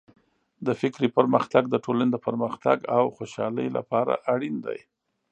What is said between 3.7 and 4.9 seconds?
لپاره اړین دی.